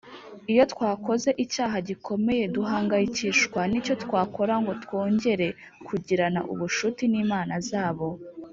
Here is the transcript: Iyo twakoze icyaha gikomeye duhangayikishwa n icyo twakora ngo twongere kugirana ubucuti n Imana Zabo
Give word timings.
Iyo 0.51 0.63
twakoze 0.73 1.29
icyaha 1.43 1.77
gikomeye 1.87 2.43
duhangayikishwa 2.55 3.61
n 3.71 3.73
icyo 3.79 3.93
twakora 4.03 4.53
ngo 4.61 4.71
twongere 4.83 5.47
kugirana 5.87 6.41
ubucuti 6.53 7.03
n 7.13 7.15
Imana 7.25 7.55
Zabo 7.69 8.07